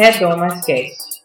[0.00, 1.20] Redomas Cast.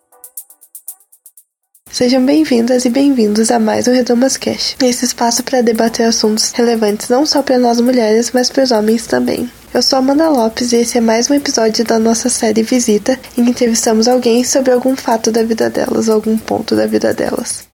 [1.89, 7.07] Sejam bem-vindas e bem-vindos a mais um Redomas Cash, esse espaço para debater assuntos relevantes
[7.07, 9.49] não só para nós mulheres, mas para os homens também.
[9.73, 13.45] Eu sou Amanda Lopes e esse é mais um episódio da nossa série Visita, em
[13.45, 17.65] que entrevistamos alguém sobre algum fato da vida delas, algum ponto da vida delas.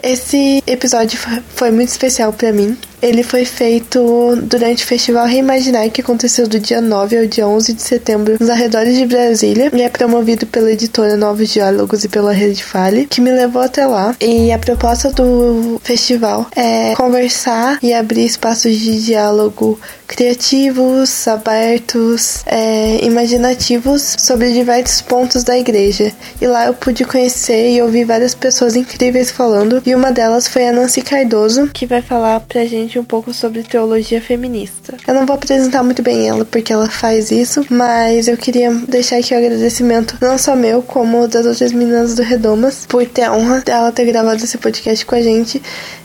[0.00, 1.18] Esse episódio
[1.48, 2.78] foi muito especial para mim.
[3.00, 7.72] Ele foi feito durante o Festival Reimaginar, que aconteceu do dia 9 ao dia 11
[7.72, 12.32] de setembro nos arredores de Brasília, e é promovido pela editora Novos Diálogos e pela
[12.32, 14.14] Rede Fale, que me levou até lá.
[14.20, 23.04] E a proposta do festival é conversar e abrir espaços de diálogo criativos, abertos, é,
[23.04, 26.12] imaginativos sobre diversos pontos da igreja.
[26.40, 30.68] E lá eu pude conhecer e ouvir várias pessoas incríveis falando, e uma delas foi
[30.68, 34.96] a Nancy Cardoso, que vai falar pra gente um pouco sobre teologia feminista.
[35.06, 39.16] Eu não vou apresentar muito bem ela porque ela faz isso, mas eu queria deixar
[39.16, 43.32] aqui o agradecimento não só meu, como das outras meninas do Redomas, por ter a
[43.34, 45.60] honra dela ter gravado esse podcast com a gente,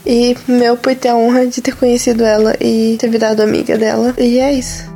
[0.06, 4.14] e meu por ter a honra de ter conhecido ela e ter virado amiga dela.
[4.18, 4.92] E é isso.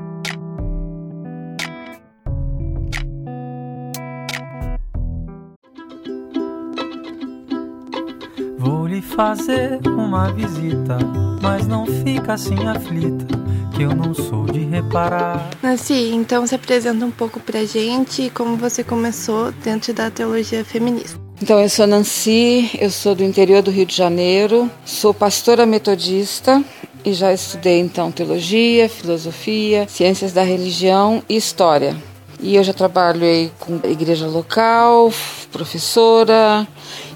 [8.57, 10.97] Vou lhe fazer uma visita,
[11.45, 13.27] mas não fica assim aflita,
[13.75, 15.47] que eu não sou de reparar.
[15.61, 20.65] Nancy, então se apresenta um pouco pra gente e como você começou dentro da teologia
[20.65, 21.19] feminista.
[21.39, 26.63] Então, eu sou Nancy, eu sou do interior do Rio de Janeiro, sou pastora metodista
[27.03, 31.95] e já estudei então teologia, filosofia, ciências da religião e história.
[32.39, 35.13] E eu já trabalhei com igreja local,
[35.51, 36.67] professora,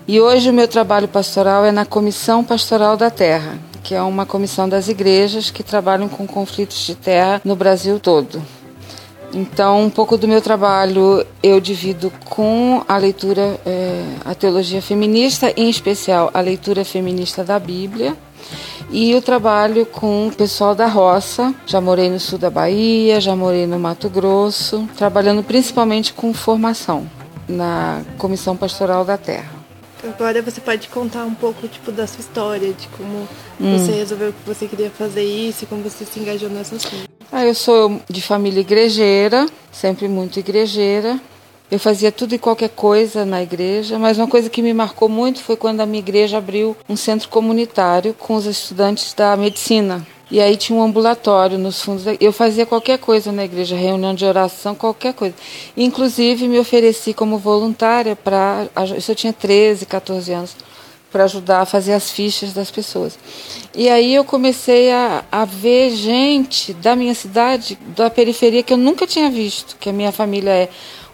[0.07, 3.57] e hoje o meu trabalho pastoral é na Comissão Pastoral da Terra,
[3.89, 8.39] que é uma comissão das igrejas que trabalham com conflitos de terra no Brasil todo.
[9.33, 15.51] Então, um pouco do meu trabalho eu divido com a leitura, é, a teologia feminista,
[15.57, 18.15] em especial a leitura feminista da Bíblia,
[18.91, 21.51] e o trabalho com o pessoal da roça.
[21.65, 27.09] Já morei no sul da Bahia, já morei no Mato Grosso, trabalhando principalmente com formação
[27.47, 29.58] na Comissão Pastoral da Terra.
[30.03, 33.27] Agora você pode contar um pouco tipo da sua história, de como
[33.59, 33.77] hum.
[33.77, 37.07] você resolveu que você queria fazer isso e como você se engajou nessas coisas.
[37.31, 41.19] Ah, eu sou de família igrejeira, sempre muito igrejeira.
[41.69, 45.43] Eu fazia tudo e qualquer coisa na igreja, mas uma coisa que me marcou muito
[45.43, 50.05] foi quando a minha igreja abriu um centro comunitário com os estudantes da medicina.
[50.31, 52.03] E aí tinha um ambulatório nos fundos.
[52.19, 55.35] Eu fazia qualquer coisa na igreja, reunião de oração, qualquer coisa.
[55.75, 58.67] Inclusive me ofereci como voluntária para.
[58.95, 60.55] Isso eu tinha 13, 14 anos
[61.11, 63.17] para ajudar a fazer as fichas das pessoas.
[63.73, 68.77] E aí eu comecei a, a ver gente da minha cidade, da periferia, que eu
[68.77, 70.69] nunca tinha visto, que a minha família é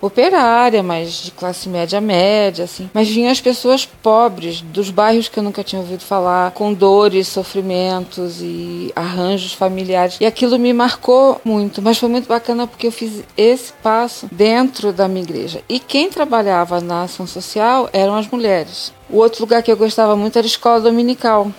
[0.06, 2.90] operária, mas de classe média média, assim.
[2.94, 7.28] Mas vinham as pessoas pobres, dos bairros que eu nunca tinha ouvido falar, com dores,
[7.28, 10.18] sofrimentos e arranjos familiares.
[10.20, 14.94] E aquilo me marcou muito, mas foi muito bacana porque eu fiz esse passo dentro
[14.94, 15.62] da minha igreja.
[15.68, 18.94] E quem trabalhava na ação social eram as mulheres.
[19.10, 21.52] O outro lugar que eu gostava muito era a escola dominical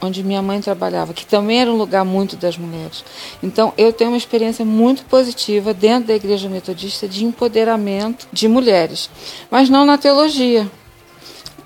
[0.00, 3.04] onde minha mãe trabalhava, que também era um lugar muito das mulheres.
[3.42, 9.10] Então, eu tenho uma experiência muito positiva dentro da Igreja Metodista de empoderamento de mulheres,
[9.50, 10.70] mas não na teologia,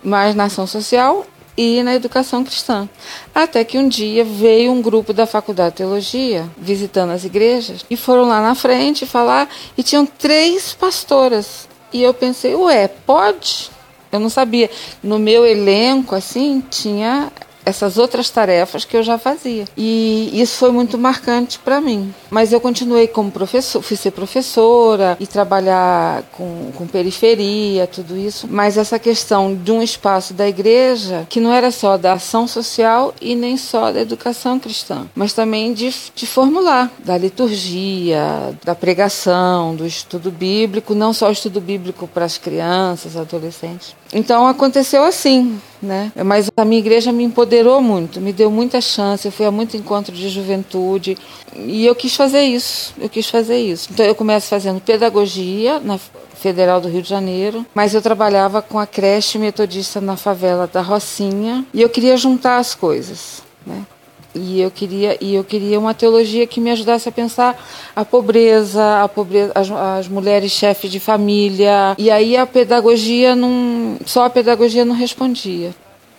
[0.02, 1.26] mas na ação social
[1.56, 2.88] e na educação cristã.
[3.34, 7.96] Até que um dia veio um grupo da Faculdade de Teologia visitando as igrejas e
[7.96, 11.68] foram lá na frente falar e tinham três pastoras.
[11.92, 13.70] E eu pensei, ué, pode?
[14.10, 14.70] Eu não sabia.
[15.02, 17.30] No meu elenco, assim, tinha
[17.64, 19.64] essas outras tarefas que eu já fazia.
[19.76, 22.12] E isso foi muito marcante para mim.
[22.30, 28.46] Mas eu continuei como professor, fui ser professora e trabalhar com, com periferia, tudo isso.
[28.50, 33.14] Mas essa questão de um espaço da igreja que não era só da ação social
[33.20, 39.74] e nem só da educação cristã, mas também de, de formular, da liturgia, da pregação,
[39.74, 43.94] do estudo bíblico, não só o estudo bíblico para as crianças, adolescentes.
[44.12, 46.12] Então aconteceu assim, né?
[46.24, 49.26] Mas a minha igreja me empoderou muito, me deu muita chance.
[49.26, 51.16] Eu fui a muito encontro de juventude
[51.56, 52.94] e eu quis fazer isso.
[52.98, 53.88] Eu quis fazer isso.
[53.90, 55.98] Então eu começo fazendo pedagogia na
[56.34, 60.82] Federal do Rio de Janeiro, mas eu trabalhava com a creche metodista na favela da
[60.82, 63.86] Rocinha e eu queria juntar as coisas, né?
[64.34, 67.62] E eu queria e eu queria uma teologia que me ajudasse a pensar
[67.94, 71.94] a pobreza, a pobreza, as, as mulheres chefes de família.
[71.98, 75.74] E aí a pedagogia não, só a pedagogia não respondia.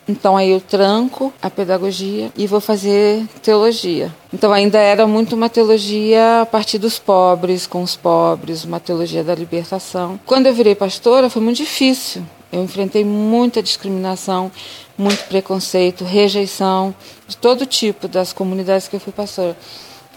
[0.07, 4.13] Então aí eu tranco a pedagogia e vou fazer teologia.
[4.33, 9.23] Então ainda era muito uma teologia a partir dos pobres, com os pobres, uma teologia
[9.23, 10.19] da libertação.
[10.25, 12.23] Quando eu virei pastora foi muito difícil.
[12.53, 14.51] Eu enfrentei muita discriminação,
[14.95, 16.93] muito preconceito, rejeição
[17.27, 19.57] de todo tipo das comunidades que eu fui pastora.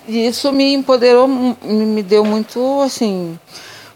[0.07, 3.39] E isso me empoderou, me deu muito assim,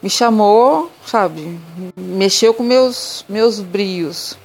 [0.03, 1.61] me chamou, sabe,
[1.95, 4.39] mexeu com meus meus brios.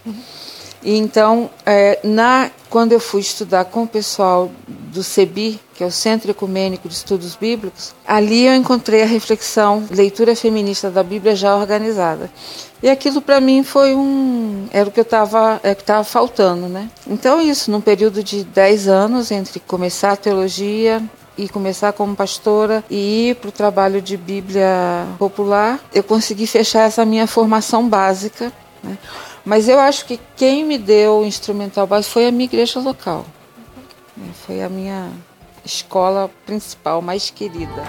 [0.85, 5.87] E então, é, na, quando eu fui estudar com o pessoal do CEBI, que é
[5.87, 11.35] o Centro Ecumênico de Estudos Bíblicos, ali eu encontrei a reflexão, leitura feminista da Bíblia
[11.35, 12.29] já organizada.
[12.83, 14.67] E aquilo para mim foi um.
[14.71, 16.87] Era o que eu estava é, faltando, né?
[17.07, 21.01] Então, isso, num período de 10 anos, entre começar a teologia,
[21.37, 26.83] e começar como pastora e ir para o trabalho de Bíblia popular, eu consegui fechar
[26.83, 28.53] essa minha formação básica.
[28.81, 28.97] Né?
[29.45, 33.25] Mas eu acho que quem me deu o instrumental básico foi a minha igreja local.
[34.45, 35.11] Foi a minha
[35.63, 37.83] escola principal, mais querida.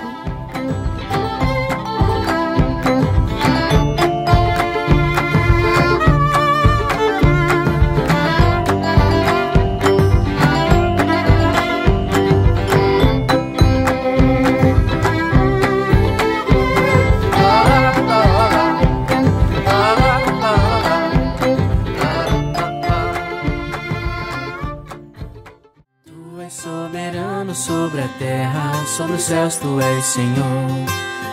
[28.96, 30.86] Sobre os céus tu és Senhor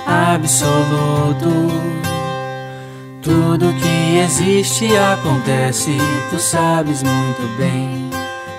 [0.05, 1.47] absoluto.
[3.21, 5.91] Tudo que existe acontece,
[6.29, 8.09] tu sabes muito bem,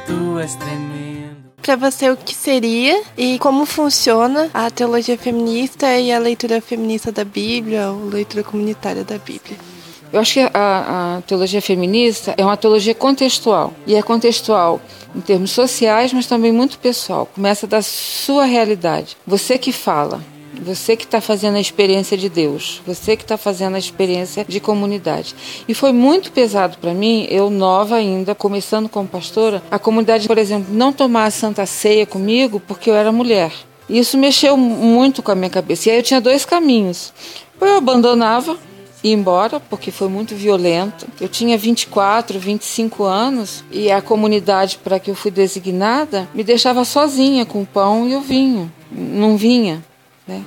[0.06, 1.53] tu és tremendo.
[1.61, 7.12] Para você, o que seria e como funciona a teologia feminista e a leitura feminista
[7.12, 9.74] da Bíblia, ou leitura comunitária da Bíblia?
[10.14, 13.75] Eu acho que a, a, teologia feminista é uma teologia contextual.
[13.84, 14.81] E é contextual
[15.12, 17.28] em termos sociais, mas também muito pessoal.
[17.34, 19.16] Começa da sua realidade.
[19.26, 20.20] Você que fala,
[20.62, 24.61] você que está fazendo a experiência de Deus, você que está fazendo a experiência de
[24.61, 25.34] comunidade.
[25.66, 30.38] E foi muito pesado para mim, eu nova ainda, começando como pastora, a comunidade, por
[30.38, 33.50] exemplo, não tomar a Santa Ceia comigo porque eu era mulher.
[33.90, 35.88] Isso mexeu muito com a minha cabeça.
[35.88, 37.12] E aí eu tinha dois caminhos.
[37.61, 38.56] Ou eu abandonava
[39.05, 41.06] ir embora, porque foi muito violento.
[41.21, 46.85] Eu tinha 24, 25 anos e a comunidade para que eu fui designada me deixava
[46.87, 48.73] sozinha com o pão e o vinho.
[48.91, 49.85] Não vinha,
[50.27, 50.43] né?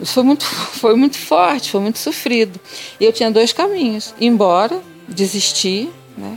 [0.00, 2.58] Isso foi muito, foi muito forte, foi muito sofrido.
[2.98, 6.36] E eu tinha dois caminhos: ir embora, desistir, né?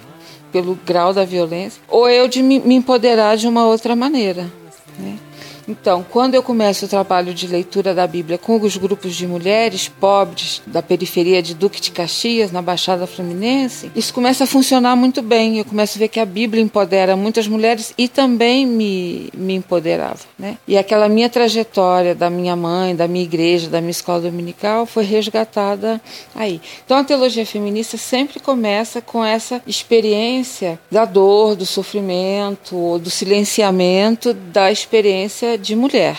[0.51, 4.49] Pelo grau da violência, ou eu de me empoderar de uma outra maneira.
[4.97, 5.17] Né?
[5.67, 9.89] Então, quando eu começo o trabalho de leitura da Bíblia com os grupos de mulheres
[9.89, 15.21] pobres da periferia de Duque de Caxias, na Baixada Fluminense, isso começa a funcionar muito
[15.21, 15.57] bem.
[15.57, 20.19] Eu começo a ver que a Bíblia empodera muitas mulheres e também me, me empoderava.
[20.39, 20.57] Né?
[20.67, 25.03] E aquela minha trajetória da minha mãe, da minha igreja, da minha escola dominical foi
[25.03, 25.99] resgatada
[26.33, 26.61] aí.
[26.85, 34.33] Então, a teologia feminista sempre começa com essa experiência da dor, do sofrimento, do silenciamento
[34.33, 36.17] da experiência de mulher.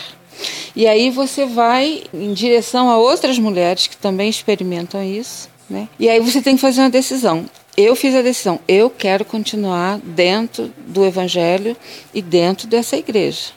[0.74, 5.88] E aí você vai em direção a outras mulheres que também experimentam isso, né?
[5.98, 7.46] E aí você tem que fazer uma decisão.
[7.76, 11.76] Eu fiz a decisão, eu quero continuar dentro do evangelho
[12.12, 13.50] e dentro dessa igreja.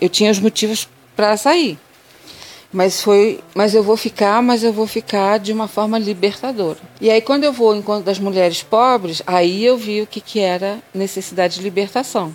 [0.00, 1.78] Eu tinha os motivos para sair.
[2.72, 6.78] Mas foi, mas eu vou ficar, mas eu vou ficar de uma forma libertadora.
[7.00, 10.20] E aí quando eu vou ao encontro das mulheres pobres, aí eu vi o que
[10.20, 12.34] que era necessidade de libertação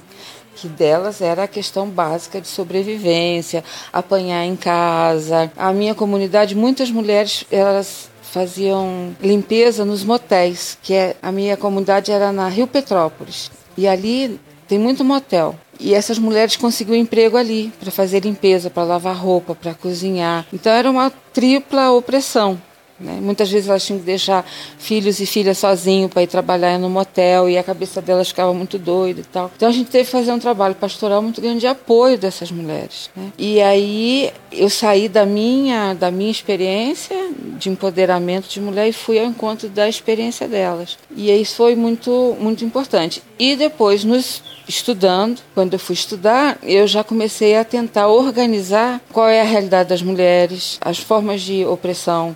[0.55, 5.51] que delas era a questão básica de sobrevivência, apanhar em casa.
[5.57, 12.11] A minha comunidade, muitas mulheres, elas faziam limpeza nos motéis, que é a minha comunidade
[12.11, 13.51] era na Rio Petrópolis.
[13.77, 15.55] E ali tem muito motel.
[15.79, 20.45] E essas mulheres conseguiam emprego ali para fazer limpeza, para lavar roupa, para cozinhar.
[20.53, 22.61] Então era uma tripla opressão.
[23.01, 23.19] Né?
[23.21, 24.45] Muitas vezes elas tinham que deixar
[24.77, 28.77] filhos e filhas sozinhos para ir trabalhar no motel e a cabeça delas ficava muito
[28.77, 29.51] doida e tal.
[29.55, 33.09] Então a gente teve que fazer um trabalho pastoral muito grande de apoio dessas mulheres.
[33.15, 33.31] Né?
[33.37, 37.17] E aí eu saí da minha, da minha experiência
[37.57, 40.97] de empoderamento de mulher e fui ao encontro da experiência delas.
[41.15, 43.21] E isso foi muito, muito importante.
[43.37, 49.27] E depois, nos estudando, quando eu fui estudar, eu já comecei a tentar organizar qual
[49.27, 52.35] é a realidade das mulheres, as formas de opressão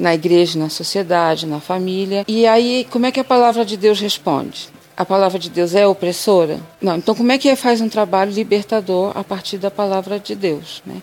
[0.00, 2.24] na igreja, na sociedade, na família.
[2.26, 4.68] E aí, como é que a palavra de Deus responde?
[5.00, 6.60] A palavra de Deus é opressora?
[6.78, 6.98] Não.
[6.98, 10.82] Então, como é que faz um trabalho libertador a partir da palavra de Deus?
[10.84, 10.96] Né?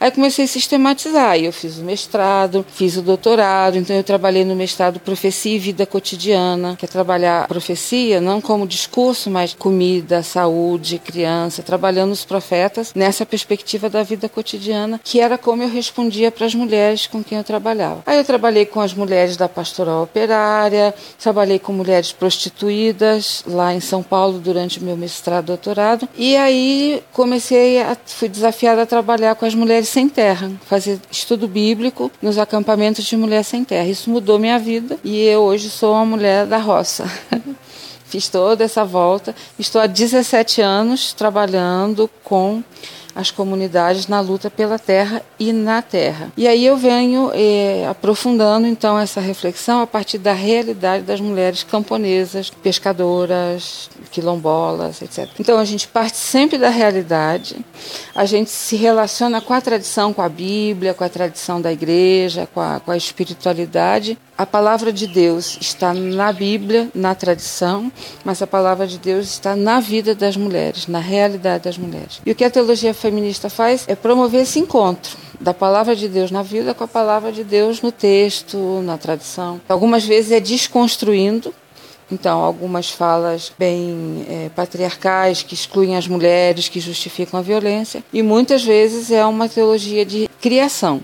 [0.00, 1.38] Aí comecei a sistematizar.
[1.38, 3.78] Eu fiz o mestrado, fiz o doutorado.
[3.78, 8.66] Então, eu trabalhei no mestrado Profecia e Vida Cotidiana, que é trabalhar profecia não como
[8.66, 15.38] discurso, mas comida, saúde, criança, trabalhando os profetas nessa perspectiva da vida cotidiana, que era
[15.38, 18.02] como eu respondia para as mulheres com quem eu trabalhava.
[18.04, 23.80] Aí eu trabalhei com as mulheres da pastoral operária, trabalhei com mulheres prostituídas lá em
[23.80, 26.08] São Paulo durante meu mestrado doutorado.
[26.16, 31.46] E aí comecei a fui desafiada a trabalhar com as mulheres sem terra, fazer estudo
[31.48, 33.88] bíblico nos acampamentos de mulher sem terra.
[33.88, 37.10] Isso mudou minha vida e eu hoje sou uma mulher da roça.
[38.06, 39.34] Fiz toda essa volta.
[39.58, 42.62] Estou há 17 anos trabalhando com
[43.14, 46.32] as comunidades na luta pela terra e na terra.
[46.36, 51.62] E aí eu venho eh, aprofundando então essa reflexão a partir da realidade das mulheres
[51.62, 55.28] camponesas, pescadoras, quilombolas, etc.
[55.38, 57.56] Então a gente parte sempre da realidade,
[58.14, 62.48] a gente se relaciona com a tradição, com a Bíblia, com a tradição da igreja,
[62.52, 64.18] com a, com a espiritualidade.
[64.36, 67.92] A palavra de Deus está na Bíblia, na tradição,
[68.24, 72.20] mas a palavra de Deus está na vida das mulheres, na realidade das mulheres.
[72.26, 76.30] E o que a teologia feminista faz é promover esse encontro da palavra de Deus
[76.30, 79.60] na vida com a palavra de Deus no texto, na tradição.
[79.68, 81.52] Algumas vezes é desconstruindo,
[82.10, 88.22] então, algumas falas bem é, patriarcais que excluem as mulheres, que justificam a violência, e
[88.22, 91.02] muitas vezes é uma teologia de criação,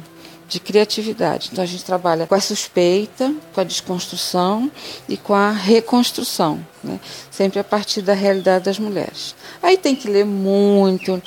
[0.48, 1.50] de criatividade.
[1.52, 4.70] Então, a gente trabalha com a suspeita, com a desconstrução
[5.06, 6.98] e com a reconstrução, né?
[7.30, 9.34] sempre a partir da realidade das mulheres.
[9.62, 11.20] Aí tem que ler muito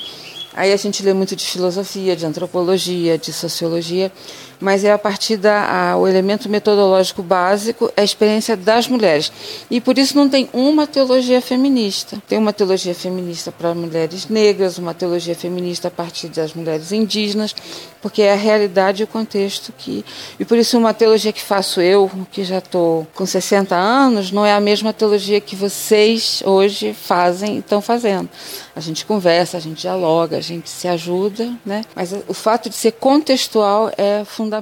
[0.54, 4.12] Aí a gente lê muito de filosofia, de antropologia, de sociologia,
[4.60, 9.32] mas é a partir da a, o elemento metodológico básico, é a experiência das mulheres.
[9.70, 12.22] E por isso não tem uma teologia feminista.
[12.28, 17.54] Tem uma teologia feminista para mulheres negras, uma teologia feminista a partir das mulheres indígenas,
[18.00, 20.04] porque é a realidade e o contexto que.
[20.38, 24.44] E por isso uma teologia que faço eu, que já estou com 60 anos, não
[24.44, 28.28] é a mesma teologia que vocês hoje fazem e estão fazendo.
[28.76, 31.84] A gente conversa, a gente dialoga, a gente se ajuda, né?
[31.94, 34.53] Mas o fato de ser contextual é fundamental.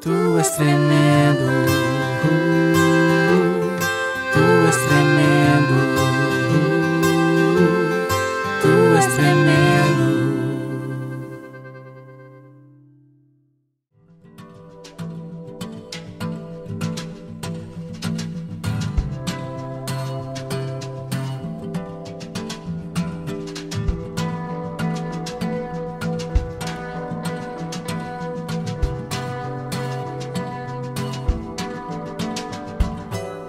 [0.00, 1.85] Tu és tremendo,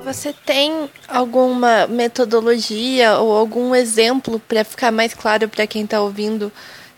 [0.08, 6.50] Você tem alguma metodologia ou algum exemplo para ficar mais claro para quem está ouvindo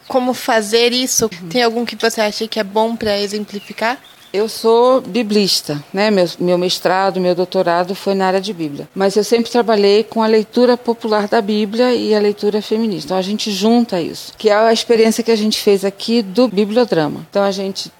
[0.07, 1.27] como fazer isso?
[1.49, 3.97] Tem algum que você acha que é bom para exemplificar?
[4.31, 6.11] Eu sou biblista, né?
[6.11, 8.87] Meu, meu mestrado, meu doutorado foi na área de Bíblia.
[8.93, 13.07] Mas eu sempre trabalhei com a leitura popular da Bíblia e a leitura feminista.
[13.07, 16.47] Então a gente junta isso, que é a experiência que a gente fez aqui do
[16.47, 17.25] bibliodrama.
[17.27, 17.91] Então a gente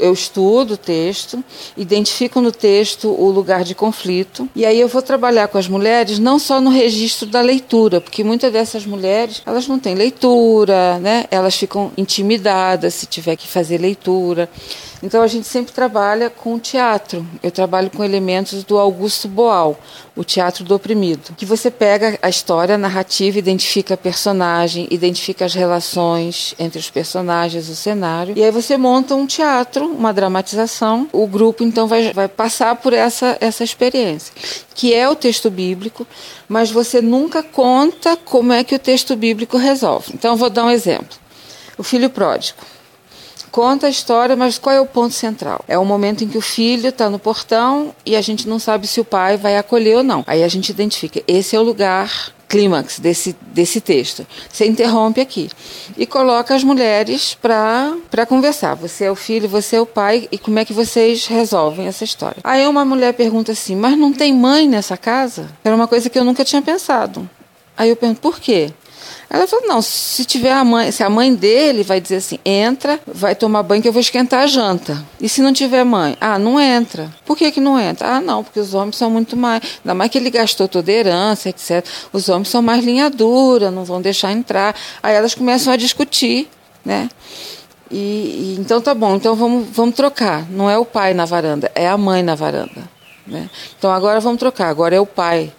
[0.00, 1.42] Eu estudo o texto,
[1.76, 6.18] identifico no texto o lugar de conflito e aí eu vou trabalhar com as mulheres
[6.18, 11.24] não só no registro da leitura, porque muitas dessas mulheres elas não têm leitura, né?
[11.30, 14.48] Elas ficam intimidadas se tiver que fazer leitura.
[15.02, 17.26] Então a gente sempre trabalha com teatro.
[17.42, 19.78] Eu trabalho com elementos do Augusto Boal,
[20.16, 25.44] o teatro do oprimido, que você pega a história a narrativa, identifica a personagem, identifica
[25.44, 31.08] as relações entre os personagens, o cenário, e aí você monta um teatro, uma dramatização.
[31.12, 34.32] O grupo então vai, vai passar por essa, essa experiência,
[34.74, 36.06] que é o texto bíblico,
[36.48, 40.12] mas você nunca conta como é que o texto bíblico resolve.
[40.14, 41.16] Então vou dar um exemplo.
[41.78, 42.58] O filho pródigo
[43.56, 45.64] conta a história, mas qual é o ponto central?
[45.66, 48.86] É o momento em que o filho está no portão e a gente não sabe
[48.86, 50.22] se o pai vai acolher ou não.
[50.26, 54.26] Aí a gente identifica, esse é o lugar clímax desse, desse texto.
[54.50, 55.50] Você interrompe aqui
[55.96, 58.74] e coloca as mulheres para conversar.
[58.74, 62.04] Você é o filho, você é o pai, e como é que vocês resolvem essa
[62.04, 62.38] história?
[62.44, 65.48] Aí uma mulher pergunta assim: Mas não tem mãe nessa casa?
[65.64, 67.28] Era uma coisa que eu nunca tinha pensado.
[67.76, 68.72] Aí eu pergunto: Por quê?
[69.28, 73.00] Ela falou: não, se tiver a mãe, se a mãe dele vai dizer assim, entra,
[73.06, 75.04] vai tomar banho que eu vou esquentar a janta.
[75.20, 76.16] E se não tiver mãe?
[76.20, 77.12] Ah, não entra.
[77.24, 78.16] Por que, que não entra?
[78.16, 79.62] Ah, não, porque os homens são muito mais.
[79.84, 81.84] Ainda mais que ele gastou toda a herança, etc.
[82.12, 84.74] Os homens são mais linha dura, não vão deixar entrar.
[85.02, 86.48] Aí elas começam a discutir,
[86.84, 87.08] né?
[87.90, 90.44] E, e, então tá bom, então vamos, vamos trocar.
[90.50, 92.96] Não é o pai na varanda, é a mãe na varanda.
[93.26, 93.50] Né?
[93.76, 95.52] Então agora vamos trocar, agora é o pai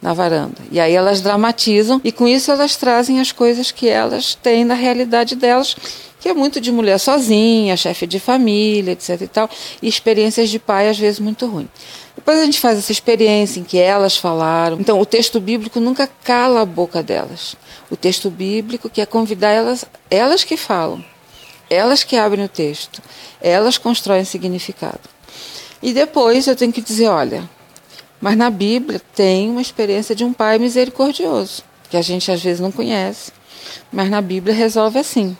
[0.00, 0.56] na varanda.
[0.70, 4.74] E aí elas dramatizam e com isso elas trazem as coisas que elas têm na
[4.74, 5.76] realidade delas,
[6.18, 9.50] que é muito de mulher sozinha, chefe de família, etc e tal,
[9.82, 11.68] e experiências de pai às vezes muito ruins.
[12.14, 14.78] Depois a gente faz essa experiência em que elas falaram.
[14.78, 17.56] Então o texto bíblico nunca cala a boca delas.
[17.90, 21.04] O texto bíblico quer convidar elas, elas que falam,
[21.68, 23.02] elas que abrem o texto,
[23.40, 25.00] elas constroem significado.
[25.82, 27.48] E depois eu tenho que dizer, olha,
[28.20, 32.60] mas na Bíblia tem uma experiência de um pai misericordioso, que a gente às vezes
[32.60, 33.32] não conhece,
[33.92, 35.36] mas na Bíblia resolve assim.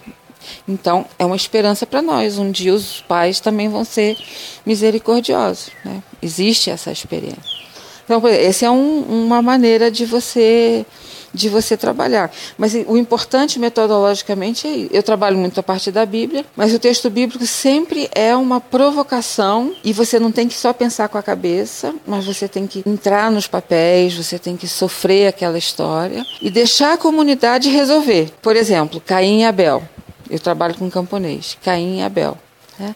[0.66, 2.38] Então, é uma esperança para nós.
[2.38, 4.16] Um dia os pais também vão ser
[4.64, 5.70] misericordiosos.
[5.84, 6.02] Né?
[6.22, 7.60] Existe essa experiência.
[8.04, 10.84] Então, essa é um, uma maneira de você
[11.32, 12.30] de você trabalhar.
[12.58, 17.08] Mas o importante metodologicamente é eu trabalho muito a parte da Bíblia, mas o texto
[17.08, 21.94] bíblico sempre é uma provocação e você não tem que só pensar com a cabeça,
[22.06, 26.94] mas você tem que entrar nos papéis, você tem que sofrer aquela história e deixar
[26.94, 28.32] a comunidade resolver.
[28.42, 29.82] Por exemplo, Caim e Abel.
[30.28, 32.38] Eu trabalho com camponês, Caim e Abel.
[32.78, 32.94] Né?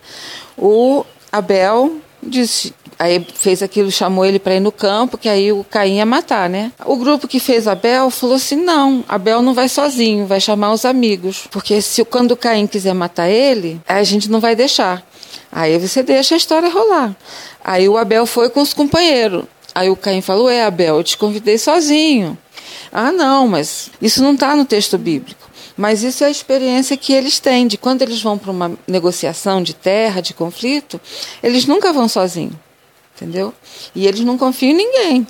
[0.57, 2.73] O Abel disse,
[3.05, 6.49] Aí fez aquilo, chamou ele para ir no campo, que aí o Caim ia matar,
[6.49, 6.73] né?
[6.87, 10.87] O grupo que fez Abel falou assim: não, Abel não vai sozinho, vai chamar os
[10.87, 11.47] amigos.
[11.51, 15.07] Porque se quando o Caim quiser matar ele, a gente não vai deixar.
[15.53, 17.15] Aí você deixa a história rolar.
[17.63, 19.45] Aí o Abel foi com os companheiros.
[19.75, 22.39] Aí o Caim falou: É, Abel, eu te convidei sozinho.
[22.91, 25.51] Ah, não, mas isso não está no texto bíblico.
[25.77, 29.63] Mas isso é a experiência que eles têm de quando eles vão para uma negociação
[29.63, 30.99] de terra, de conflito,
[31.43, 32.64] eles nunca vão sozinhos
[33.15, 33.53] entendeu?
[33.95, 35.27] E eles não confiam em ninguém.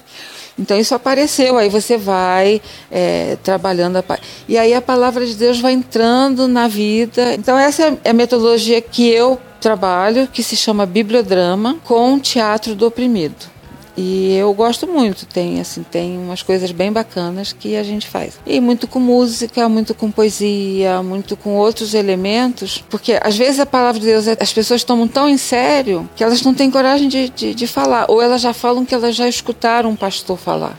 [0.59, 3.97] Então isso apareceu, aí você vai é, trabalhando.
[3.97, 4.05] A,
[4.49, 7.35] e aí a palavra de Deus vai entrando na vida.
[7.35, 12.87] Então essa é a metodologia que eu trabalho, que se chama bibliodrama, com teatro do
[12.87, 13.54] oprimido.
[13.97, 18.41] E eu gosto muito, tem assim, tem umas coisas bem bacanas que a gente faz.
[18.45, 23.67] E muito com música, muito com poesia, muito com outros elementos, porque às vezes a
[23.67, 27.29] palavra de Deus as pessoas tomam tão em sério que elas não têm coragem de,
[27.29, 30.77] de, de falar, ou elas já falam que elas já escutaram um pastor falar,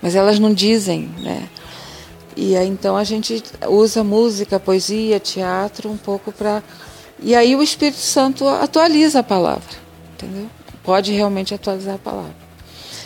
[0.00, 1.48] mas elas não dizem, né?
[2.36, 6.60] E aí então a gente usa música, poesia, teatro um pouco para
[7.22, 9.62] e aí o Espírito Santo atualiza a palavra,
[10.14, 10.48] entendeu?
[10.82, 12.42] Pode realmente atualizar a palavra.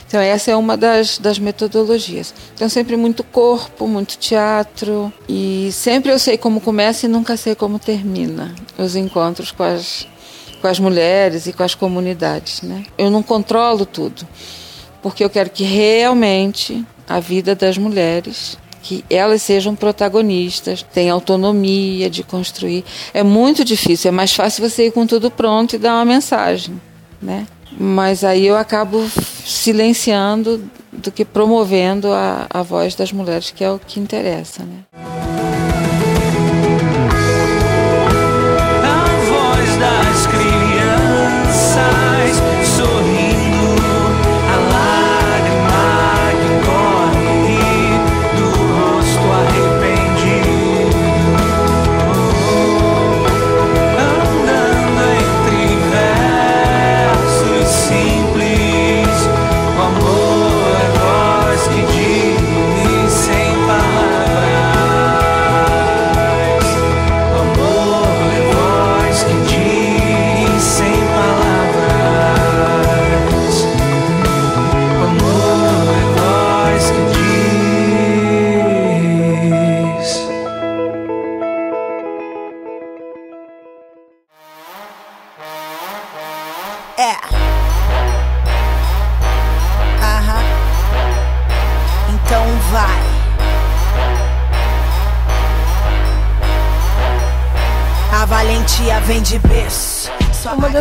[0.06, 2.32] Então, essa é uma das, das metodologias.
[2.54, 5.12] Então, sempre muito corpo, muito teatro.
[5.28, 10.06] E sempre eu sei como começa e nunca sei como termina os encontros com as,
[10.60, 12.62] com as mulheres e com as comunidades.
[12.62, 12.86] Né?
[12.96, 14.26] Eu não controlo tudo,
[15.02, 22.08] porque eu quero que realmente a vida das mulheres que elas sejam protagonistas, tenham autonomia
[22.08, 22.84] de construir.
[23.12, 26.80] É muito difícil, é mais fácil você ir com tudo pronto e dar uma mensagem,
[27.20, 27.48] né?
[27.72, 29.06] Mas aí eu acabo
[29.44, 34.84] silenciando do que promovendo a, a voz das mulheres, que é o que interessa, né?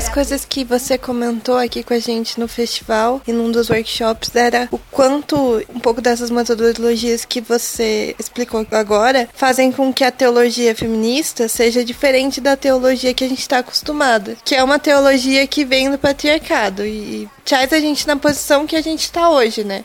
[0.10, 4.68] Coisas que você comentou aqui com a gente no festival e num dos workshops era
[4.72, 10.76] o quanto um pouco dessas metodologias que você explicou agora fazem com que a teologia
[10.76, 15.64] feminista seja diferente da teologia que a gente está acostumado, que é uma teologia que
[15.64, 19.84] vem do patriarcado e traz a gente na posição que a gente está hoje, né?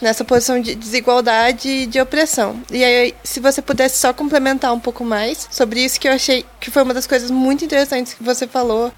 [0.00, 2.60] Nessa posição de desigualdade e de opressão.
[2.70, 6.44] E aí, se você pudesse só complementar um pouco mais sobre isso, que eu achei
[6.60, 8.92] que foi uma das coisas muito interessantes que você falou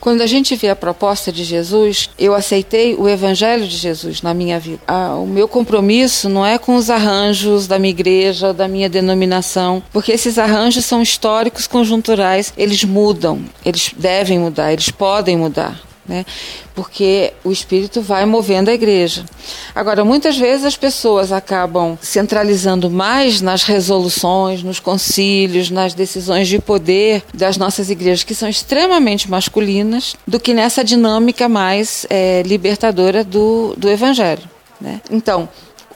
[0.00, 4.34] quando a gente vê a proposta de Jesus, eu aceitei o evangelho de Jesus na
[4.34, 4.80] minha vida.
[4.86, 9.82] Ah, o meu compromisso não é com os arranjos da minha igreja, da minha denominação,
[9.92, 15.80] porque esses arranjos são históricos, conjunturais, eles mudam, eles devem mudar, eles podem mudar.
[16.06, 16.24] Né?
[16.74, 19.24] Porque o Espírito vai movendo a igreja.
[19.74, 26.58] Agora, muitas vezes as pessoas acabam centralizando mais nas resoluções, nos concílios, nas decisões de
[26.58, 33.24] poder das nossas igrejas, que são extremamente masculinas, do que nessa dinâmica mais é, libertadora
[33.24, 34.42] do, do Evangelho.
[34.80, 35.00] Né?
[35.10, 35.48] Então,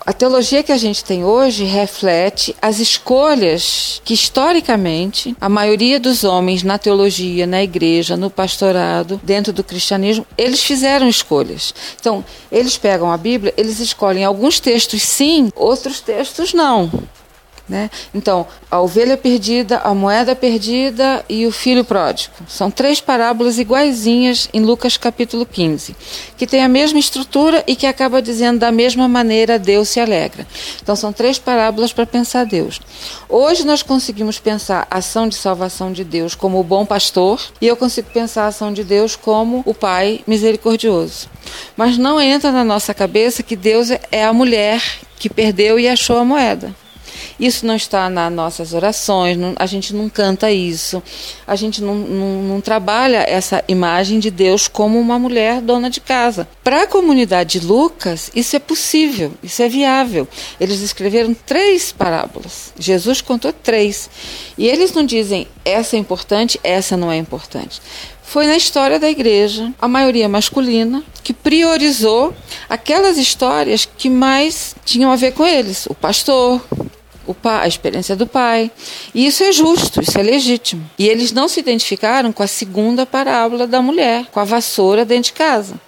[0.09, 6.25] a teologia que a gente tem hoje reflete as escolhas que, historicamente, a maioria dos
[6.25, 11.75] homens na teologia, na igreja, no pastorado, dentro do cristianismo, eles fizeram escolhas.
[12.01, 16.90] Então, eles pegam a Bíblia, eles escolhem alguns textos sim, outros textos não.
[17.69, 17.91] Né?
[18.15, 22.33] Então, a ovelha perdida, a moeda perdida e o filho pródigo.
[22.49, 25.95] São três parábolas iguaizinhas em Lucas capítulo 15,
[26.39, 30.47] que tem a mesma estrutura e que acaba dizendo da mesma maneira Deus se alegra.
[30.83, 32.81] Então, são três parábolas para pensar Deus.
[33.29, 37.67] Hoje nós conseguimos pensar a ação de salvação de Deus como o bom pastor e
[37.67, 41.29] eu consigo pensar a ação de Deus como o Pai misericordioso.
[41.77, 44.83] Mas não entra na nossa cabeça que Deus é a mulher
[45.19, 46.75] que perdeu e achou a moeda.
[47.39, 51.03] Isso não está nas nossas orações, não, a gente não canta isso,
[51.47, 56.01] a gente não, não, não trabalha essa imagem de Deus como uma mulher dona de
[56.01, 56.49] casa.
[56.63, 60.27] Para a comunidade de Lucas, isso é possível, isso é viável.
[60.61, 62.73] Eles escreveram três parábolas.
[62.79, 64.11] Jesus contou três.
[64.57, 67.81] E eles não dizem essa é importante, essa não é importante
[68.29, 72.35] foi na história da igreja, a maioria masculina, que priorizou
[72.69, 75.87] aquelas histórias que mais tinham a ver com eles.
[75.87, 76.61] O pastor,
[77.45, 78.71] a experiência do pai.
[79.14, 80.88] E isso é justo, isso é legítimo.
[80.99, 85.25] E eles não se identificaram com a segunda parábola da mulher, com a vassoura dentro
[85.25, 85.81] de casa.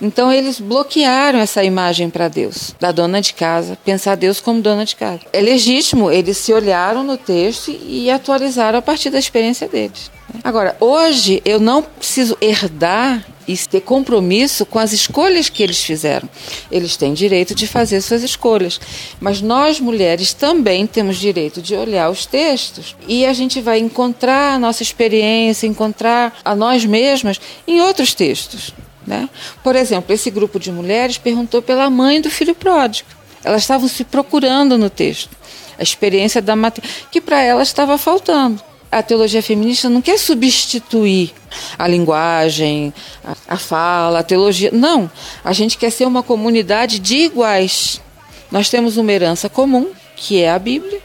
[0.00, 4.84] Então eles bloquearam essa imagem para Deus, da dona de casa, pensar Deus como dona
[4.84, 5.20] de casa.
[5.32, 10.10] É legítimo, eles se olharam no texto e atualizaram a partir da experiência deles.
[10.42, 16.28] Agora, hoje eu não preciso herdar e ter compromisso com as escolhas que eles fizeram.
[16.70, 18.80] Eles têm direito de fazer suas escolhas,
[19.20, 24.54] mas nós mulheres também temos direito de olhar os textos e a gente vai encontrar
[24.54, 28.72] a nossa experiência, encontrar a nós mesmas em outros textos.
[29.06, 29.28] Né?
[29.62, 33.08] Por exemplo, esse grupo de mulheres perguntou pela mãe do filho pródigo.
[33.44, 35.36] Elas estavam se procurando no texto
[35.78, 38.62] a experiência da maternidade, que para elas estava faltando
[38.92, 41.32] a teologia feminista não quer substituir
[41.78, 42.92] a linguagem,
[43.24, 44.70] a, a, fala, a teologia.
[44.70, 45.10] Não.
[45.42, 48.02] A gente quer ser uma comunidade de iguais.
[48.50, 51.00] Nós temos uma herança comum, que é a Bíblia.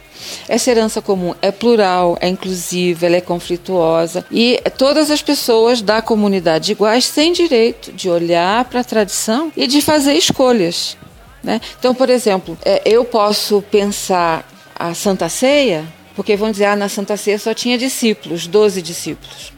[0.50, 6.02] Essa herança comum é plural, é inclusiva, ela é conflituosa e todas as pessoas da
[6.02, 10.98] comunidade iguais têm direito de olhar para a tradição e de fazer escolhas.
[11.42, 11.62] Né?
[11.80, 14.46] Então, por exemplo, é, eu posso pensar
[14.76, 15.86] a Santa Ceia
[16.18, 19.54] porque vão dizer, ah, na Santa Ceia só tinha discípulos, 12 discípulos.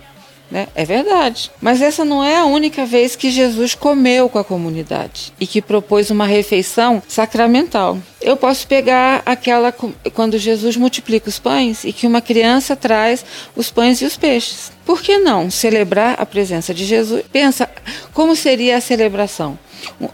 [0.52, 0.68] Né?
[0.76, 1.50] É verdade.
[1.62, 5.62] Mas essa não é a única vez que Jesus comeu com a comunidade e que
[5.62, 7.98] propôs uma refeição sacramental.
[8.22, 9.72] Eu posso pegar aquela
[10.14, 13.24] quando Jesus multiplica os pães e que uma criança traz
[13.56, 14.70] os pães e os peixes.
[14.86, 17.24] Por que não celebrar a presença de Jesus?
[17.32, 17.70] Pensa
[18.14, 19.58] como seria a celebração.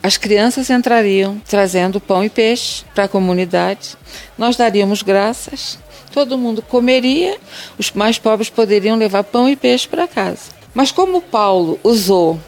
[0.01, 3.97] As crianças entrariam trazendo pão e peixe para a comunidade.
[4.37, 5.77] Nós daríamos graças
[6.15, 7.37] todo mundo comeria,
[7.77, 10.43] os mais pobres poderiam levar pão e peixe para casa.
[10.73, 12.39] Mas como Paulo usou,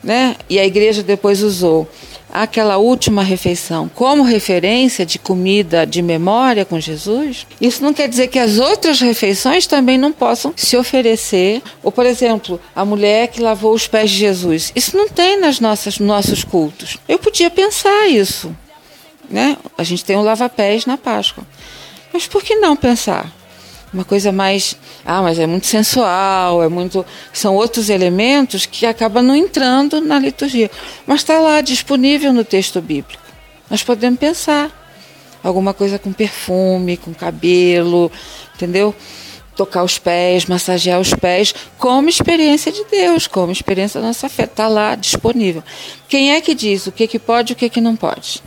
[0.00, 1.88] né, e a igreja depois usou
[2.42, 8.28] aquela última refeição como referência de comida de memória com Jesus, isso não quer dizer
[8.28, 11.62] que as outras refeições também não possam se oferecer.
[11.82, 14.72] Ou, por exemplo, a mulher que lavou os pés de Jesus.
[14.74, 16.98] Isso não tem nas nossas nossos cultos.
[17.08, 18.54] Eu podia pensar isso.
[19.28, 19.56] Né?
[19.76, 21.44] A gente tem o lava-pés na Páscoa.
[22.12, 23.32] Mas por que não pensar?
[23.96, 29.24] Uma coisa mais, ah, mas é muito sensual, é muito, são outros elementos que acabam
[29.24, 30.70] não entrando na liturgia,
[31.06, 33.22] mas está lá disponível no texto bíblico.
[33.70, 34.70] Nós podemos pensar
[35.42, 38.12] alguma coisa com perfume, com cabelo,
[38.54, 38.94] entendeu?
[39.56, 44.44] Tocar os pés, massagear os pés, como experiência de Deus, como experiência da nossa fé.
[44.44, 45.64] Está lá disponível.
[46.06, 48.42] Quem é que diz o que, que pode e o que, que não pode?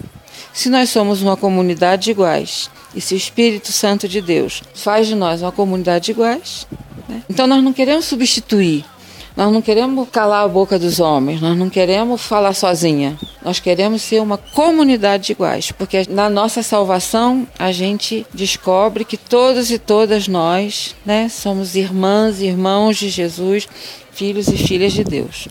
[0.59, 5.07] Se nós somos uma comunidade de iguais, e se o Espírito Santo de Deus faz
[5.07, 6.67] de nós uma comunidade de iguais,
[7.07, 7.23] né?
[7.29, 8.83] então nós não queremos substituir,
[9.37, 13.17] nós não queremos calar a boca dos homens, nós não queremos falar sozinha.
[13.41, 19.15] Nós queremos ser uma comunidade de iguais, porque na nossa salvação a gente descobre que
[19.15, 23.65] todos e todas nós, né, somos irmãs e irmãos de Jesus,
[24.19, 25.47] filhos e filhas de Deus.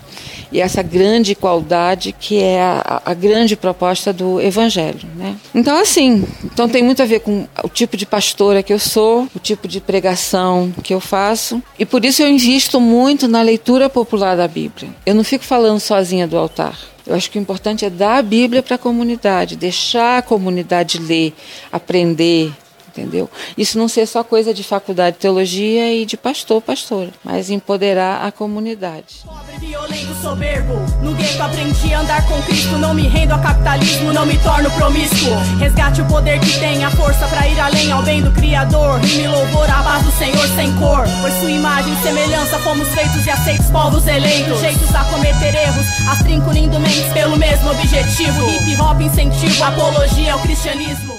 [0.52, 5.08] E essa grande igualdade que é a, a, grande proposta do Evangelho.
[5.16, 5.34] Né?
[5.54, 9.26] Então, assim, então tem muito a ver com o tipo de pastora que eu sou,
[9.34, 13.88] o tipo de pregação que eu faço, e por isso eu invisto muito na leitura
[13.88, 14.90] popular da Bíblia.
[15.06, 16.78] Eu não fico falando sozinha do altar.
[17.06, 20.98] Eu acho que o importante é dar a Bíblia para a comunidade, deixar a comunidade
[20.98, 21.32] ler,
[21.72, 22.52] aprender,
[22.98, 23.30] entendeu?
[23.56, 28.26] Isso não ser só coisa de faculdade de teologia e de pastor, pastora, mas empoderar
[28.26, 29.24] a comunidade.
[29.24, 34.12] Pobre, violento, soberbo, no gueto aprendi a andar com Cristo, não me rendo ao capitalismo,
[34.12, 35.36] não me torno promíscuo.
[35.58, 39.18] Resgate o poder que tem, a força para ir além ao bem do Criador, e
[39.18, 41.04] me louvor a paz do Senhor sem cor.
[41.20, 45.86] Por sua imagem e semelhança fomos feitos e aceitos povos eleitos, jeitos a cometer erros,
[46.10, 48.48] astrinco lindo mentes pelo mesmo objetivo.
[48.48, 51.17] Hip hop incentivo, apologia ao cristianismo.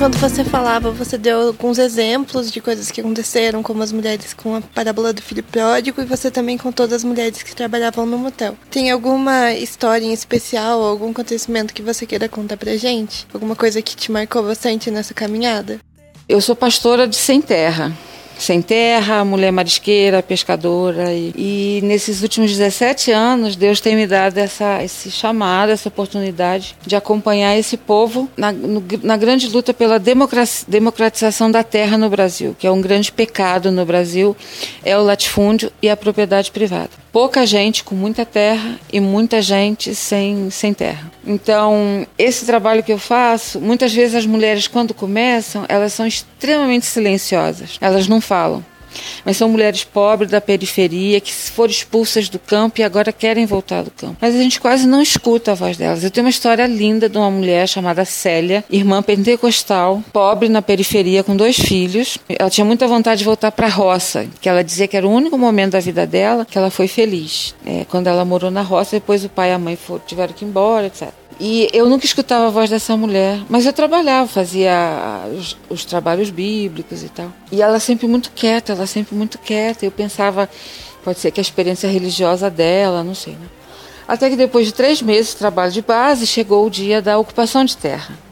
[0.00, 4.56] Enquanto você falava, você deu alguns exemplos de coisas que aconteceram, como as mulheres com
[4.56, 8.56] a parábola do filho pródigo, e você também contou das mulheres que trabalhavam no motel.
[8.70, 13.26] Tem alguma história em especial, algum acontecimento que você queira contar pra gente?
[13.30, 15.78] Alguma coisa que te marcou bastante nessa caminhada?
[16.26, 17.92] Eu sou pastora de Sem Terra
[18.42, 21.12] sem terra, mulher marisqueira, pescadora.
[21.12, 26.76] E, e, nesses últimos 17 anos, Deus tem me dado essa, esse chamado, essa oportunidade
[26.86, 32.56] de acompanhar esse povo na, no, na grande luta pela democratização da terra no Brasil,
[32.58, 34.36] que é um grande pecado no Brasil,
[34.84, 36.90] é o latifúndio e a propriedade privada.
[37.12, 41.10] Pouca gente com muita terra e muita gente sem, sem terra.
[41.26, 46.86] Então, esse trabalho que eu faço, muitas vezes as mulheres, quando começam, elas são extremamente
[46.86, 47.78] silenciosas.
[47.80, 48.64] Elas não falam.
[49.24, 53.82] Mas são mulheres pobres da periferia que foram expulsas do campo e agora querem voltar
[53.82, 54.16] do campo.
[54.20, 56.04] Mas a gente quase não escuta a voz delas.
[56.04, 61.22] Eu tenho uma história linda de uma mulher chamada Célia, irmã pentecostal, pobre na periferia
[61.24, 62.18] com dois filhos.
[62.28, 65.10] Ela tinha muita vontade de voltar para a roça, que ela dizia que era o
[65.10, 67.54] único momento da vida dela que ela foi feliz.
[67.66, 70.44] É, quando ela morou na roça, depois o pai e a mãe foram, tiveram que
[70.44, 71.19] ir embora, etc.
[71.42, 76.28] E eu nunca escutava a voz dessa mulher, mas eu trabalhava, fazia os, os, trabalhos
[76.28, 77.32] bíblicos e tal.
[77.50, 79.86] E ela sempre muito quieta, ela sempre muito quieta.
[79.86, 80.50] Eu pensava,
[81.02, 83.46] pode ser que a experiência religiosa dela, não sei, né?
[84.06, 87.64] Até que depois de três meses de trabalho de base, chegou o dia da ocupação
[87.64, 88.29] de terra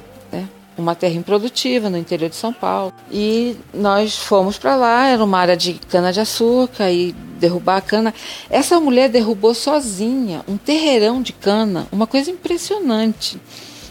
[0.79, 2.93] uma terra improdutiva no interior de São Paulo.
[3.11, 8.15] E nós fomos para lá, era uma área de cana-de-açúcar e derrubar a cana.
[8.49, 13.41] Essa mulher derrubou sozinha um terreirão de cana, uma coisa impressionante.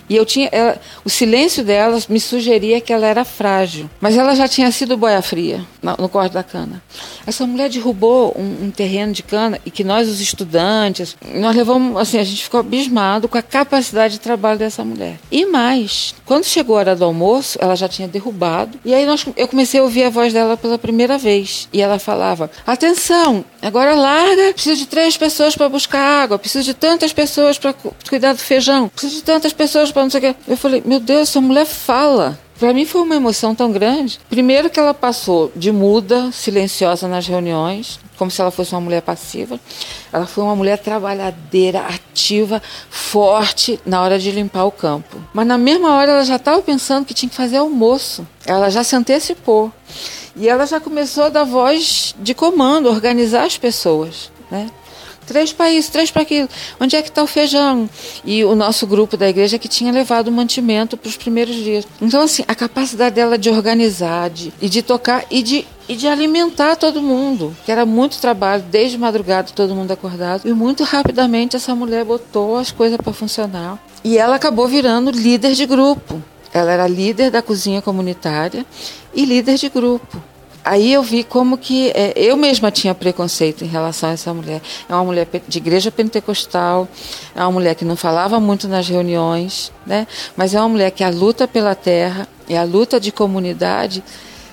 [0.10, 4.34] E eu tinha, ela, o silêncio dela me sugeria que ela era frágil, mas ela
[4.36, 5.66] já tinha sido boia fria
[5.98, 6.82] no, corte da cana.
[7.26, 11.98] Essa mulher derrubou um, um, terreno de cana e que nós, os estudantes, nós levamos,
[11.98, 15.20] assim, a gente ficou abismado com a capacidade de trabalho dessa mulher.
[15.32, 19.26] E mais, quando chegou a hora do almoço, ela já tinha derrubado e aí nós,
[19.36, 23.96] eu comecei a ouvir a voz dela pela primeira vez e ela falava: atenção, agora
[23.96, 27.74] larga, preciso de três pessoas para buscar água, preciso de tantas pessoas para
[28.08, 30.36] cuidar do feijão, preciso de tantas pessoas para não sei o quê.
[30.48, 32.40] Eu falei, meu Deus, essa mulher fala.
[32.60, 34.20] Para mim foi uma emoção tão grande.
[34.30, 39.02] Primeiro que ela passou de muda, silenciosa nas reuniões, como se ela fosse uma mulher
[39.04, 39.60] passiva.
[40.12, 45.22] Ela foi uma mulher trabalhadeira, ativa, forte na hora de limpar o campo.
[45.34, 48.28] Mas na mesma hora ela já estava pensando que tinha que fazer almoço.
[48.44, 49.72] Ela já se antecipou.
[50.36, 54.32] E ela já começou a dar voz de comando, organizar as pessoas.
[54.50, 54.70] Né?
[55.28, 56.48] Três países, três para aquilo.
[56.80, 57.90] Onde é que está o feijão?
[58.24, 61.86] E o nosso grupo da igreja que tinha levado o mantimento para os primeiros dias.
[62.02, 66.08] Então, assim, a capacidade dela de organizar, de, e de tocar e de, e de
[66.08, 70.48] alimentar todo mundo, que era muito trabalho, desde madrugada todo mundo acordado.
[70.48, 73.78] E muito rapidamente essa mulher botou as coisas para funcionar.
[74.06, 76.24] E ela acabou virando líder de grupo.
[76.54, 78.66] Ela era líder da cozinha comunitária
[79.14, 80.24] e líder de grupo
[80.68, 84.62] aí eu vi como que é, eu mesma tinha preconceito em relação a essa mulher.
[84.88, 86.88] É uma mulher de igreja pentecostal,
[87.34, 90.06] é uma mulher que não falava muito nas reuniões, né?
[90.36, 94.04] Mas é uma mulher que a luta pela terra e a luta de comunidade,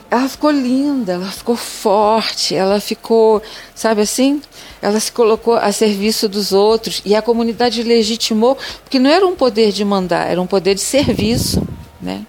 [0.08, 3.42] ela ficou linda, ela ficou forte, ela ficou,
[3.74, 4.40] sabe assim?
[4.80, 9.34] Ela se colocou a serviço dos outros e a comunidade legitimou, porque não era um
[9.34, 11.60] poder de mandar, era um poder de serviço,
[12.00, 12.24] né?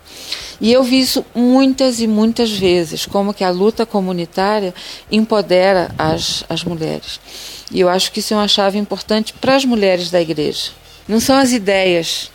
[0.59, 4.73] E eu vi isso muitas e muitas vezes, como que a luta comunitária
[5.11, 7.19] empodera as, as mulheres.
[7.71, 10.71] E eu acho que isso é uma chave importante para as mulheres da igreja.
[11.07, 12.31] Não são as ideias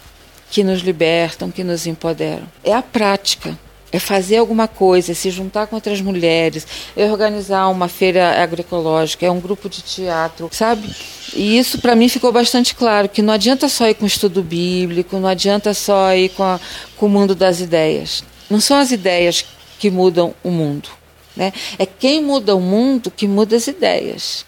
[0.51, 3.57] que nos libertam, que nos empoderam, é a prática
[3.93, 9.27] é fazer alguma coisa, é se juntar com outras mulheres, é organizar uma feira agroecológica,
[9.27, 10.89] é um grupo de teatro, sabe?
[11.35, 14.43] E isso para mim ficou bastante claro, que não adianta só ir com o estudo
[14.43, 16.61] bíblico, não adianta só ir com, a,
[16.97, 18.25] com o mundo das ideias.
[18.49, 19.45] Não são as ideias
[19.79, 20.89] que mudam o mundo.
[21.37, 21.53] Né?
[21.79, 24.45] É quem muda o mundo que muda as ideias.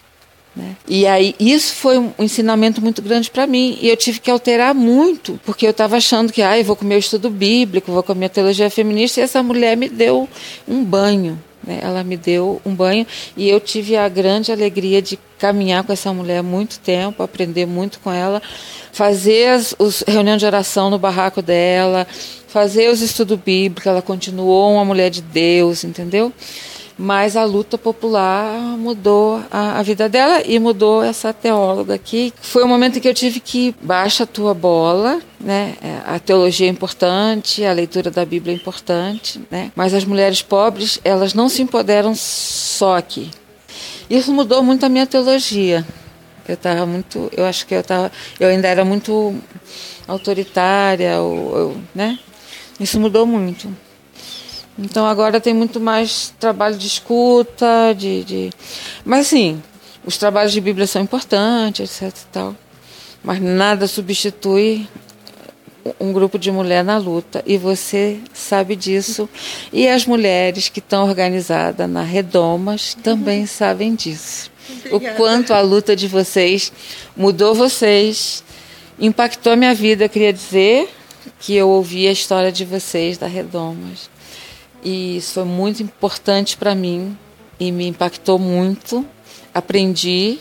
[0.55, 0.75] Né?
[0.87, 4.75] E aí isso foi um ensinamento muito grande para mim e eu tive que alterar
[4.75, 8.03] muito porque eu estava achando que ah, eu vou com o meu estudo bíblico, vou
[8.03, 10.29] com a minha teologia feminista e essa mulher me deu
[10.67, 11.79] um banho, né?
[11.81, 16.13] Ela me deu um banho e eu tive a grande alegria de caminhar com essa
[16.13, 18.41] mulher muito tempo, aprender muito com ela,
[18.91, 22.07] fazer as os reuniões de oração no barraco dela,
[22.47, 23.87] fazer os estudos bíblicos.
[23.87, 26.31] Ela continuou uma mulher de Deus, entendeu?
[26.97, 32.33] Mas a luta popular mudou a, a, vida dela e mudou essa teóloga aqui.
[32.41, 35.75] Foi um momento em que eu tive que baixa a tua bola, né?
[35.81, 39.71] É, a teologia é importante, a leitura da Bíblia é importante, né?
[39.75, 43.31] Mas as mulheres pobres, elas não se empoderam só aqui.
[44.09, 45.85] Isso mudou muito a minha teologia.
[46.47, 49.33] Eu estava muito, eu acho que eu tava, eu ainda era muito
[50.07, 52.19] autoritária, ou, né?
[52.79, 53.73] Isso mudou muito.
[54.77, 58.49] Então agora tem muito mais trabalho de escuta, de, de...
[59.05, 59.61] mas sim,
[60.03, 62.17] os trabalhos de Bíblia são importantes, etc.
[62.17, 62.55] E tal,
[63.23, 64.87] mas nada substitui
[65.99, 69.29] um grupo de mulher na luta e você sabe disso
[69.71, 73.47] e as mulheres que estão organizadas na Redomas também uhum.
[73.47, 74.51] sabem disso.
[74.87, 75.13] Obrigada.
[75.13, 76.71] O quanto a luta de vocês
[77.15, 78.43] mudou vocês,
[78.97, 80.05] impactou a minha vida.
[80.05, 80.89] Eu queria dizer
[81.39, 84.09] que eu ouvi a história de vocês da Redomas
[84.83, 87.17] e isso foi muito importante para mim
[87.59, 89.05] e me impactou muito.
[89.53, 90.39] Aprendi,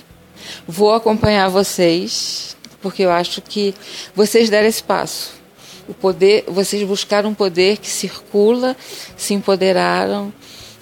[0.66, 3.74] vou acompanhar vocês, porque eu acho que
[4.14, 5.40] vocês deram esse passo.
[5.88, 8.76] O poder, vocês buscaram um poder que circula,
[9.16, 10.32] se empoderaram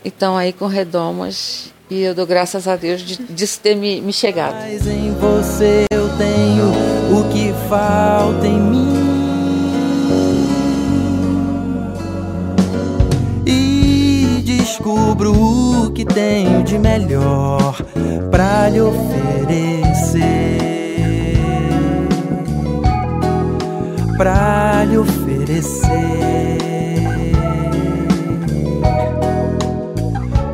[0.04, 1.72] estão aí com redomas.
[1.88, 4.54] E eu dou graças a Deus de, disso ter me, me chegado.
[4.54, 6.70] Mas em você eu tenho
[7.18, 9.09] o que falta em mim.
[14.70, 17.74] Descubro o que tenho de melhor
[18.30, 20.20] para lhe oferecer.
[24.16, 25.90] Para lhe oferecer.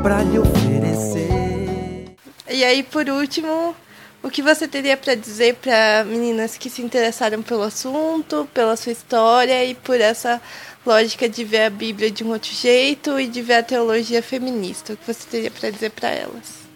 [0.02, 2.16] Para lhe oferecer.
[2.48, 3.76] E aí, por último,
[4.22, 8.92] o que você teria para dizer para meninas que se interessaram pelo assunto, pela sua
[8.92, 10.40] história e por essa
[10.86, 14.92] lógica de ver a Bíblia de um outro jeito e de ver a teologia feminista.
[14.92, 16.66] O que você teria para dizer para elas?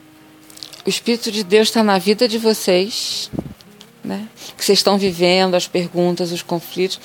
[0.84, 3.30] O Espírito de Deus está na vida de vocês,
[4.02, 4.26] né?
[4.56, 6.98] Que vocês estão vivendo, as perguntas, os conflitos.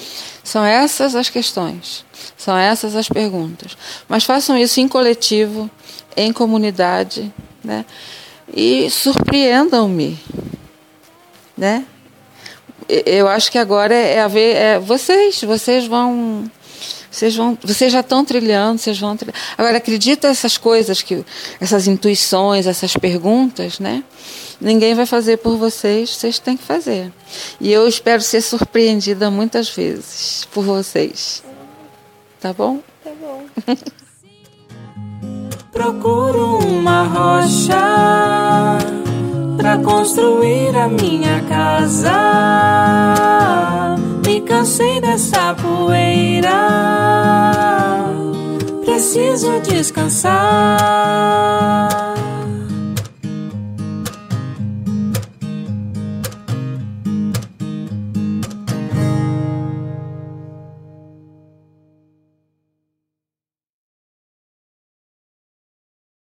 [0.44, 2.04] São essas as questões,
[2.36, 3.78] são essas as perguntas.
[4.10, 5.70] Mas façam isso em coletivo,
[6.18, 7.32] em comunidade,
[7.64, 7.86] né?
[8.52, 10.18] E surpreendam-me,
[11.58, 11.86] né?
[12.88, 16.50] Eu acho que agora é a ver, é, vocês, vocês vão
[17.16, 19.38] vocês, vão, vocês já estão trilhando, vocês vão trilhando.
[19.58, 21.24] Agora, acredita essas coisas, que
[21.62, 24.04] essas intuições, essas perguntas, né?
[24.60, 27.14] Ninguém vai fazer por vocês, vocês têm que fazer.
[27.60, 31.42] E eu espero ser surpreendida muitas vezes por vocês.
[32.42, 32.82] Tá bom?
[33.02, 33.46] Tá bom.
[35.72, 37.80] Procuro uma rocha
[39.58, 42.76] para construir a minha casa
[44.36, 46.52] me cansei dessa poeira.
[48.84, 50.36] Preciso descansar.